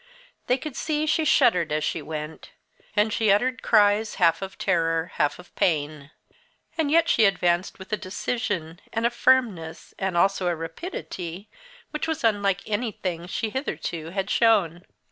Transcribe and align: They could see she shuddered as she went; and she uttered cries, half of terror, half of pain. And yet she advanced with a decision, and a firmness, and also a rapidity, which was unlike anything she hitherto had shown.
They 0.47 0.57
could 0.57 0.75
see 0.75 1.05
she 1.05 1.25
shuddered 1.25 1.71
as 1.71 1.83
she 1.83 2.01
went; 2.01 2.53
and 2.95 3.13
she 3.13 3.29
uttered 3.29 3.61
cries, 3.61 4.15
half 4.15 4.41
of 4.41 4.57
terror, 4.57 5.11
half 5.13 5.37
of 5.37 5.53
pain. 5.53 6.09
And 6.75 6.89
yet 6.89 7.07
she 7.07 7.25
advanced 7.25 7.77
with 7.77 7.93
a 7.93 7.97
decision, 7.97 8.81
and 8.91 9.05
a 9.05 9.11
firmness, 9.11 9.93
and 9.99 10.17
also 10.17 10.47
a 10.47 10.55
rapidity, 10.55 11.49
which 11.91 12.07
was 12.07 12.23
unlike 12.23 12.67
anything 12.67 13.27
she 13.27 13.51
hitherto 13.51 14.09
had 14.09 14.27
shown. 14.31 14.83